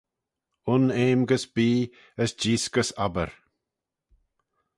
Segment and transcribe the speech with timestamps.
[0.75, 1.81] Un eam gys bee
[2.21, 3.29] as jees gys obbyr